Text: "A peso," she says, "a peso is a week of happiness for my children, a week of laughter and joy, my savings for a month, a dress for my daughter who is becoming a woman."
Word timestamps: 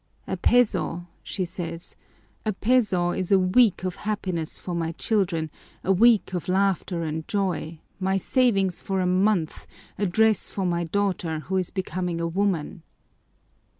"A 0.25 0.35
peso," 0.35 1.05
she 1.21 1.45
says, 1.45 1.95
"a 2.43 2.53
peso 2.53 3.11
is 3.11 3.31
a 3.31 3.37
week 3.37 3.83
of 3.83 3.97
happiness 3.97 4.57
for 4.57 4.73
my 4.73 4.93
children, 4.93 5.51
a 5.83 5.91
week 5.91 6.33
of 6.33 6.47
laughter 6.47 7.03
and 7.03 7.27
joy, 7.27 7.77
my 7.99 8.17
savings 8.17 8.81
for 8.81 8.99
a 8.99 9.05
month, 9.05 9.67
a 9.99 10.07
dress 10.07 10.49
for 10.49 10.65
my 10.65 10.85
daughter 10.85 11.41
who 11.41 11.55
is 11.57 11.69
becoming 11.69 12.19
a 12.19 12.25
woman." 12.25 12.81